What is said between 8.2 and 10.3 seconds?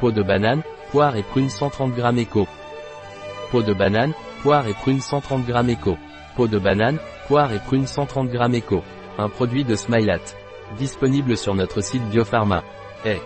g éco. Un produit de Smilat.